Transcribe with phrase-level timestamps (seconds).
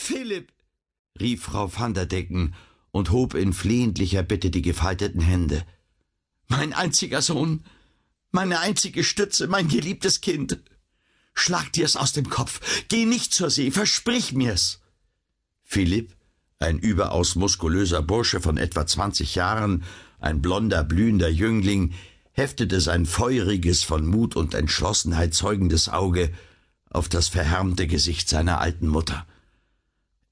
[0.00, 0.50] Philipp,
[1.20, 2.54] rief Frau van der Decken
[2.90, 5.64] und hob in flehentlicher Bitte die gefalteten Hände.
[6.48, 7.64] Mein einziger Sohn,
[8.30, 10.58] meine einzige Stütze, mein geliebtes Kind.
[11.34, 12.60] Schlag dir's aus dem Kopf.
[12.88, 14.80] Geh nicht zur See, versprich mir's.
[15.62, 16.16] Philipp,
[16.58, 19.84] ein überaus muskulöser Bursche von etwa zwanzig Jahren,
[20.18, 21.92] ein blonder, blühender Jüngling,
[22.32, 26.32] heftete sein feuriges, von Mut und Entschlossenheit zeugendes Auge
[26.88, 29.26] auf das verhärmte Gesicht seiner alten Mutter.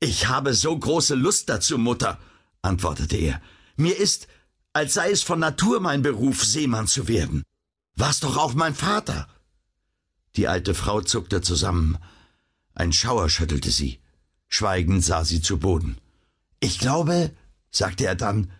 [0.00, 2.18] Ich habe so große Lust dazu, Mutter,
[2.62, 3.42] antwortete er.
[3.76, 4.28] Mir ist,
[4.72, 7.42] als sei es von Natur mein Beruf, Seemann zu werden.
[7.96, 9.28] War's doch auch mein Vater.
[10.36, 11.98] Die alte Frau zuckte zusammen.
[12.74, 13.98] Ein Schauer schüttelte sie.
[14.46, 15.98] Schweigend sah sie zu Boden.
[16.60, 17.34] Ich glaube,
[17.70, 18.52] sagte er dann,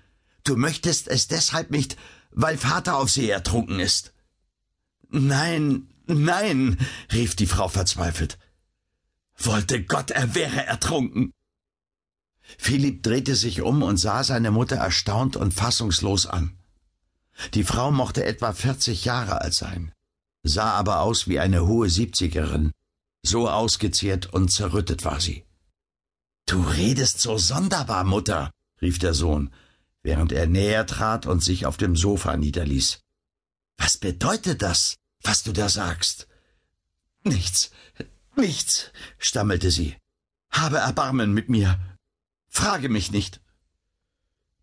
[0.43, 1.97] du möchtest es deshalb nicht,
[2.33, 4.13] weil Vater auf See ertrunken ist.
[5.09, 6.79] Nein, nein,
[7.13, 8.39] rief die Frau verzweifelt.
[9.39, 11.33] Wollte Gott, er wäre ertrunken.
[12.59, 16.59] Philipp drehte sich um und sah seine Mutter erstaunt und fassungslos an.
[17.55, 19.93] Die Frau mochte etwa vierzig Jahre alt sein,
[20.43, 22.73] sah aber aus wie eine hohe Siebzigerin,
[23.23, 25.45] so ausgezehrt und zerrüttet war sie.
[26.47, 29.53] Du redest so sonderbar, Mutter, rief der Sohn,
[30.03, 33.01] während er näher trat und sich auf dem Sofa niederließ.
[33.77, 36.27] Was bedeutet das, was du da sagst?
[37.23, 37.71] Nichts,
[38.39, 39.97] nichts, stammelte sie.
[40.51, 41.79] Habe Erbarmen mit mir.
[42.49, 43.41] Frage mich nicht.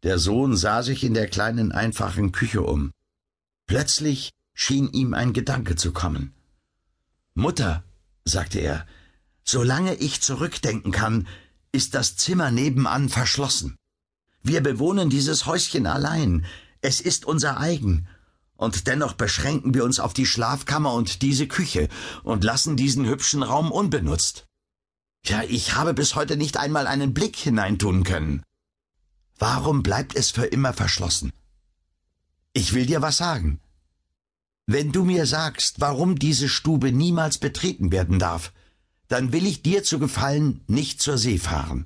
[0.03, 2.91] Der Sohn sah sich in der kleinen einfachen Küche um.
[3.67, 6.33] Plötzlich schien ihm ein Gedanke zu kommen.
[7.33, 7.83] Mutter,
[8.23, 8.87] sagte er,
[9.43, 11.27] solange ich zurückdenken kann,
[11.71, 13.75] ist das Zimmer nebenan verschlossen.
[14.41, 16.45] Wir bewohnen dieses Häuschen allein.
[16.81, 18.07] Es ist unser eigen.
[18.57, 21.89] Und dennoch beschränken wir uns auf die Schlafkammer und diese Küche
[22.23, 24.45] und lassen diesen hübschen Raum unbenutzt.
[25.25, 28.43] Ja, ich habe bis heute nicht einmal einen Blick hineintun können.
[29.37, 31.31] Warum bleibt es für immer verschlossen?
[32.53, 33.59] Ich will dir was sagen.
[34.67, 38.53] Wenn du mir sagst, warum diese Stube niemals betreten werden darf,
[39.07, 41.85] dann will ich dir zu gefallen nicht zur See fahren.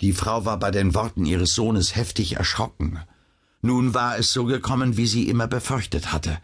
[0.00, 3.00] Die Frau war bei den Worten ihres Sohnes heftig erschrocken.
[3.62, 6.40] Nun war es so gekommen, wie sie immer befürchtet hatte.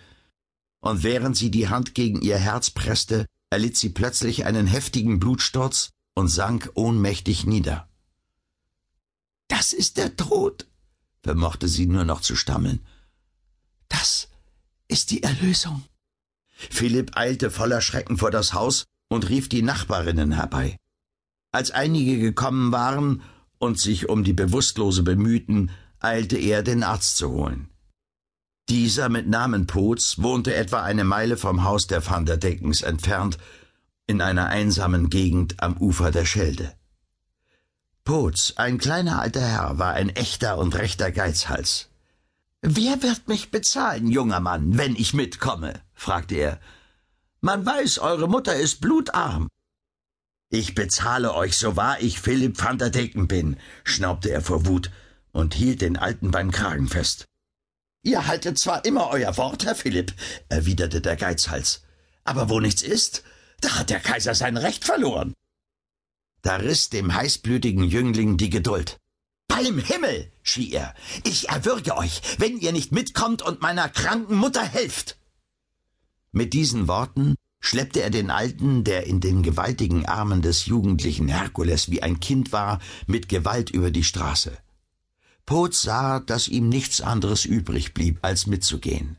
[0.81, 5.91] Und während sie die Hand gegen ihr Herz presste, erlitt sie plötzlich einen heftigen Blutsturz
[6.15, 7.89] und sank ohnmächtig nieder.
[9.49, 10.67] Das ist der Tod,
[11.23, 12.85] vermochte sie nur noch zu stammeln.
[13.89, 14.29] Das
[14.89, 15.85] ist die Erlösung.
[16.49, 20.79] Philipp eilte voller Schrecken vor das Haus und rief die Nachbarinnen herbei.
[21.53, 23.23] Als einige gekommen waren,
[23.59, 25.71] und sich um die Bewusstlose bemühten,
[26.01, 27.71] eilte er, den Arzt zu holen.
[28.69, 33.39] Dieser mit Namen Potz wohnte etwa eine Meile vom Haus der Van der Deckens entfernt,
[34.09, 36.73] in einer einsamen Gegend am Ufer der Schelde.
[38.05, 41.89] Potz, ein kleiner alter Herr, war ein echter und rechter Geizhals.
[42.61, 45.81] Wer wird mich bezahlen, junger Mann, wenn ich mitkomme?
[45.95, 46.61] fragte er.
[47.41, 49.49] Man weiß, eure Mutter ist blutarm.
[50.49, 54.91] Ich bezahle euch, so wahr ich Philipp van der Decken bin, schnaubte er vor Wut
[55.37, 57.27] und hielt den Alten beim Kragen fest.
[58.03, 60.15] Ihr haltet zwar immer euer Wort, Herr Philipp,
[60.49, 61.83] erwiderte der Geizhals,
[62.25, 63.23] aber wo nichts ist,
[63.61, 65.35] da hat der Kaiser sein Recht verloren.
[66.43, 68.99] Da riss dem heißblütigen Jüngling die Geduld.
[69.49, 70.95] Beim Himmel, schrie er,
[71.25, 75.19] ich erwürge euch, wenn ihr nicht mitkommt und meiner kranken Mutter helft.
[76.33, 81.91] Mit diesen Worten schleppte er den Alten, der in den gewaltigen Armen des jugendlichen Herkules
[81.91, 84.57] wie ein Kind war, mit Gewalt über die Straße.
[85.47, 89.17] Potz sah, dass ihm nichts anderes übrig blieb, als mitzugehen.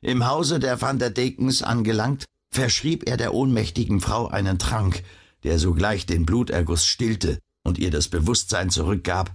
[0.00, 5.02] Im Hause der Van der Dekens angelangt, verschrieb er der ohnmächtigen Frau einen Trank,
[5.44, 9.32] der sogleich den Bluterguss stillte und ihr das Bewusstsein zurückgab.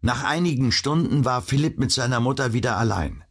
[0.00, 3.24] Nach einigen Stunden war Philipp mit seiner Mutter wieder allein.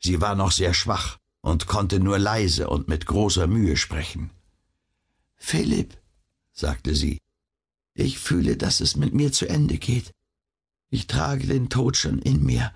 [0.00, 4.30] Sie war noch sehr schwach und konnte nur leise und mit großer Mühe sprechen.
[5.36, 5.96] Philipp,
[6.52, 7.18] sagte sie,
[7.94, 10.10] ich fühle, dass es mit mir zu Ende geht.
[10.90, 12.72] Ich trage den Tod schon in mir,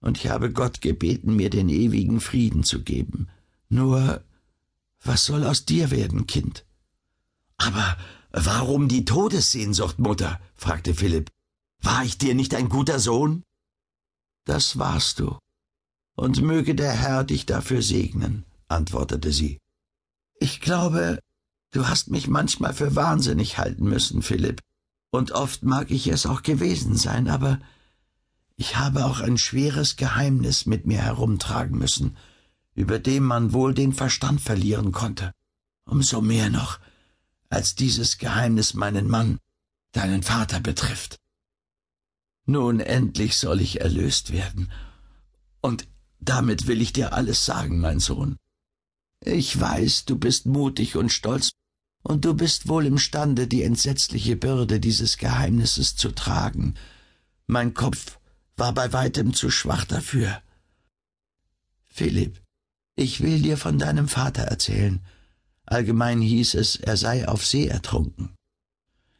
[0.00, 3.28] und ich habe Gott gebeten, mir den ewigen Frieden zu geben.
[3.68, 4.22] Nur,
[5.02, 6.64] was soll aus dir werden, Kind?
[7.56, 7.96] Aber
[8.30, 10.40] warum die Todessehnsucht, Mutter?
[10.54, 11.30] fragte Philipp.
[11.82, 13.42] War ich dir nicht ein guter Sohn?
[14.44, 15.38] Das warst du,
[16.14, 19.58] und möge der Herr dich dafür segnen, antwortete sie.
[20.38, 21.20] Ich glaube,
[21.72, 24.60] du hast mich manchmal für wahnsinnig halten müssen, Philipp,
[25.10, 27.60] und oft mag ich es auch gewesen sein, aber
[28.56, 32.16] ich habe auch ein schweres Geheimnis mit mir herumtragen müssen,
[32.74, 35.32] über dem man wohl den Verstand verlieren konnte.
[35.84, 36.78] Umso mehr noch,
[37.48, 39.38] als dieses Geheimnis meinen Mann,
[39.92, 41.18] deinen Vater betrifft.
[42.46, 44.70] Nun endlich soll ich erlöst werden,
[45.60, 45.88] und
[46.20, 48.36] damit will ich dir alles sagen, mein Sohn.
[49.22, 51.50] Ich weiß, du bist mutig und stolz,
[52.02, 56.74] und du bist wohl imstande, die entsetzliche Bürde dieses Geheimnisses zu tragen.
[57.46, 58.18] Mein Kopf
[58.56, 60.42] war bei weitem zu schwach dafür.
[61.86, 62.40] Philipp,
[62.96, 65.00] ich will dir von deinem Vater erzählen.
[65.66, 68.34] Allgemein hieß es, er sei auf See ertrunken.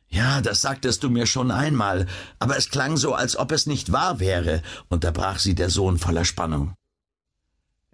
[0.08, 2.06] Ja, das sagtest du mir schon einmal,
[2.40, 6.24] aber es klang so, als ob es nicht wahr wäre, unterbrach sie der Sohn voller
[6.24, 6.74] Spannung.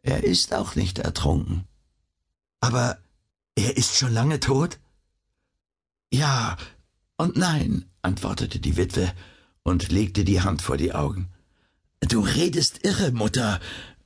[0.03, 1.67] Er ist auch nicht ertrunken.
[2.61, 2.99] Aber
[3.57, 4.79] er ist schon lange tot?
[6.13, 6.57] Ja
[7.17, 9.13] und nein, antwortete die Witwe
[9.63, 11.29] und legte die Hand vor die Augen.
[12.01, 13.61] Du redest irre, Mutter,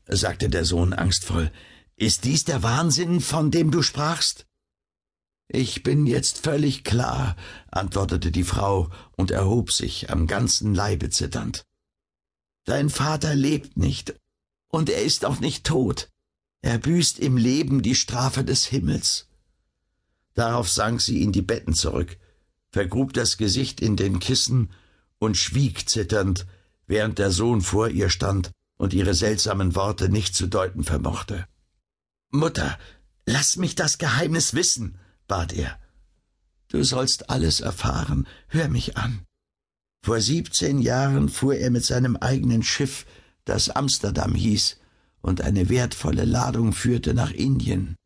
[0.07, 1.51] sagte der Sohn angstvoll.
[1.97, 4.47] Ist dies der Wahnsinn, von dem du sprachst?
[5.49, 7.37] Ich bin jetzt völlig klar,
[7.71, 11.65] antwortete die Frau und erhob sich am ganzen Leibe zitternd.
[12.65, 14.15] Dein Vater lebt nicht,
[14.69, 16.09] und er ist auch nicht tot.
[16.63, 19.30] Er büßt im Leben die Strafe des Himmels.
[20.35, 22.19] Darauf sank sie in die Betten zurück,
[22.71, 24.71] vergrub das Gesicht in den Kissen
[25.19, 26.47] und schwieg zitternd,
[26.87, 31.47] während der Sohn vor ihr stand und ihre seltsamen Worte nicht zu deuten vermochte.
[32.31, 32.79] Mutter,
[33.27, 35.79] lass mich das Geheimnis wissen, bat er.
[36.69, 39.27] Du sollst alles erfahren, hör mich an.
[40.03, 43.05] Vor siebzehn Jahren fuhr er mit seinem eigenen Schiff,
[43.45, 44.79] das Amsterdam hieß,
[45.21, 47.97] und eine wertvolle Ladung führte nach Indien.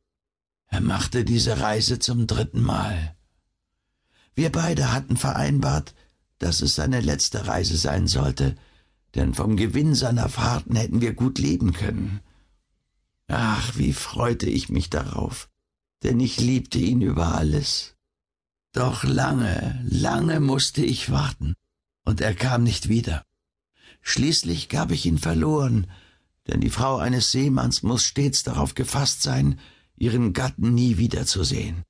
[0.75, 3.15] Er machte diese Reise zum dritten Mal.
[4.35, 5.95] Wir beide hatten vereinbart,
[6.41, 8.57] dass es seine letzte Reise sein sollte,
[9.15, 12.19] denn vom Gewinn seiner Fahrten hätten wir gut leben können.
[13.29, 15.49] Ach, wie freute ich mich darauf,
[16.03, 17.95] denn ich liebte ihn über alles.
[18.73, 21.55] Doch lange, lange musste ich warten,
[22.05, 23.25] und er kam nicht wieder.
[24.03, 25.87] Schließlich gab ich ihn verloren,
[26.49, 29.61] denn die Frau eines Seemanns muss stets darauf gefasst sein,
[29.97, 31.85] ihren Gatten nie wiederzusehen.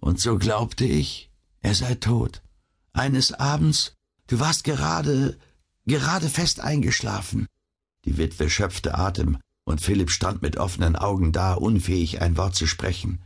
[0.00, 1.30] Und so glaubte ich,
[1.60, 2.42] er sei tot.
[2.92, 3.94] Eines Abends,
[4.26, 5.38] du warst gerade,
[5.84, 7.46] gerade fest eingeschlafen.
[8.04, 12.66] Die Witwe schöpfte Atem, und Philipp stand mit offenen Augen da, unfähig ein Wort zu
[12.66, 13.20] sprechen.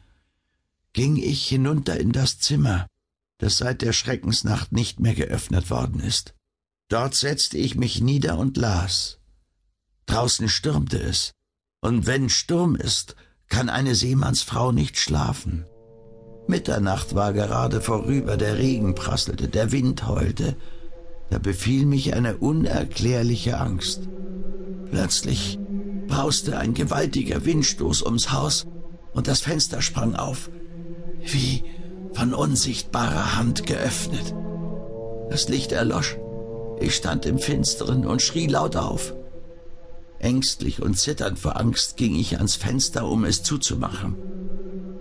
[0.93, 2.87] Ging ich hinunter in das Zimmer,
[3.39, 6.35] das seit der Schreckensnacht nicht mehr geöffnet worden ist.
[6.89, 9.19] Dort setzte ich mich nieder und las.
[10.07, 11.33] Draußen stürmte es,
[11.81, 13.17] und wenn Sturm ist,
[13.50, 15.67] kann eine Seemannsfrau nicht schlafen.
[16.47, 20.56] Mitternacht war gerade vorüber, der Regen prasselte, der Wind heulte.
[21.29, 24.08] Da befiel mich eine unerklärliche Angst.
[24.91, 25.58] Plötzlich
[26.08, 28.67] brauste ein gewaltiger Windstoß ums Haus
[29.12, 30.50] und das Fenster sprang auf,
[31.20, 31.62] wie
[32.12, 34.35] von unsichtbarer Hand geöffnet.
[35.29, 36.17] Das Licht erlosch.
[36.81, 39.14] Ich stand im Finsteren und schrie laut auf.
[40.20, 44.17] Ängstlich und zitternd vor Angst ging ich ans Fenster, um es zuzumachen.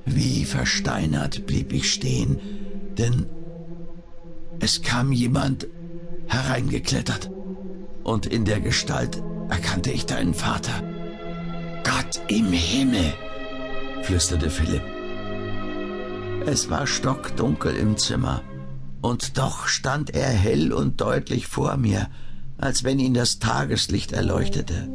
[0.06, 2.39] Wie versteinert blieb ich stehen,
[2.98, 3.27] denn
[4.60, 5.68] es kam jemand
[6.27, 7.30] hereingeklettert,
[8.04, 10.83] und in der Gestalt erkannte ich deinen Vater.
[11.83, 13.13] Gott im Himmel,
[14.04, 14.83] flüsterte Philipp.
[16.45, 18.42] Es war stockdunkel im Zimmer,
[19.01, 22.09] und doch stand er hell und deutlich vor mir,
[22.59, 24.89] als wenn ihn das Tageslicht erleuchtete.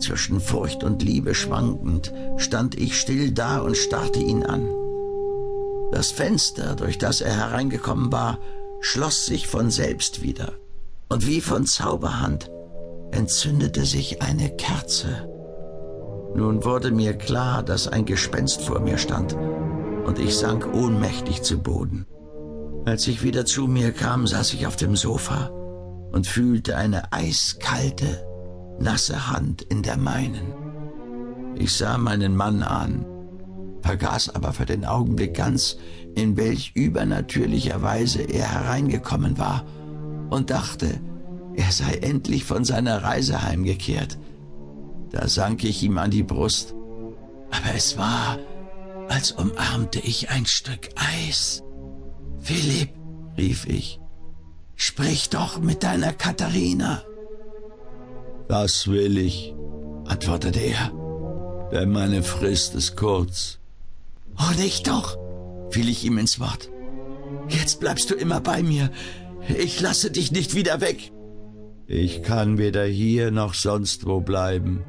[0.00, 4.68] Zwischen Furcht und Liebe schwankend stand ich still da und starrte ihn an.
[5.92, 8.38] Das Fenster, durch das er hereingekommen war,
[8.80, 10.52] schloss sich von selbst wieder,
[11.08, 12.50] und wie von Zauberhand
[13.12, 15.28] entzündete sich eine Kerze.
[16.34, 19.36] Nun wurde mir klar, dass ein Gespenst vor mir stand,
[20.04, 22.06] und ich sank ohnmächtig zu Boden.
[22.84, 25.50] Als ich wieder zu mir kam, saß ich auf dem Sofa
[26.14, 28.24] und fühlte eine eiskalte,
[28.78, 30.54] nasse Hand in der meinen.
[31.56, 33.04] Ich sah meinen Mann an,
[33.82, 35.76] vergaß aber für den Augenblick ganz,
[36.14, 39.64] in welch übernatürlicher Weise er hereingekommen war,
[40.30, 41.00] und dachte,
[41.56, 44.16] er sei endlich von seiner Reise heimgekehrt.
[45.10, 46.76] Da sank ich ihm an die Brust,
[47.50, 48.38] aber es war,
[49.08, 51.64] als umarmte ich ein Stück Eis.
[52.38, 52.90] Philipp,
[53.36, 53.98] rief ich,
[54.76, 57.02] sprich doch mit deiner Katharina.
[58.48, 59.54] Das will ich,
[60.04, 60.92] antwortete er,
[61.72, 63.58] denn meine Frist ist kurz.
[64.38, 65.16] Oh, nicht doch,
[65.70, 66.70] fiel ich ihm ins Wort.
[67.48, 68.90] Jetzt bleibst du immer bei mir.
[69.48, 71.12] Ich lasse dich nicht wieder weg.
[71.86, 74.84] Ich kann weder hier noch sonst wo bleiben,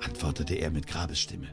[0.00, 1.48] antwortete er mit Grabesstimme.